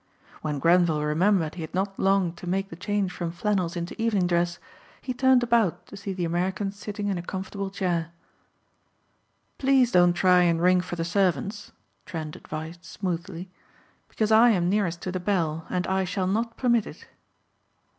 When 0.41 0.57
Grenvil 0.57 1.03
remembered 1.05 1.53
he 1.53 1.61
had 1.61 1.75
not 1.75 1.99
long 1.99 2.33
to 2.33 2.47
make 2.49 2.69
the 2.71 2.75
change 2.75 3.11
from 3.11 3.29
flannels 3.31 3.75
into 3.75 3.93
evening 4.01 4.25
dress, 4.25 4.57
he 4.99 5.13
turned 5.13 5.43
about 5.43 5.85
to 5.85 5.95
see 5.95 6.11
the 6.11 6.25
American 6.25 6.71
sitting 6.71 7.05
in 7.09 7.19
a 7.19 7.21
comfortable 7.21 7.69
chair. 7.69 8.09
"Please 9.59 9.91
don't 9.91 10.13
try 10.13 10.41
and 10.41 10.59
ring 10.59 10.81
for 10.81 10.95
the 10.95 11.05
servants," 11.05 11.71
Trent 12.07 12.35
advised 12.35 12.83
smoothly, 12.83 13.51
"because 14.09 14.31
I 14.31 14.49
am 14.49 14.69
nearest 14.69 15.01
to 15.03 15.11
the 15.11 15.19
bell 15.19 15.67
and 15.69 15.85
I 15.85 16.03
shall 16.03 16.25
not 16.25 16.57
permit 16.57 16.87
it." 16.87 17.05